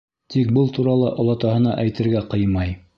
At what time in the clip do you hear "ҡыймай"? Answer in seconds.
2.35-2.79